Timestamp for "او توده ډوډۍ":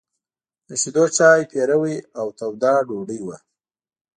2.19-3.19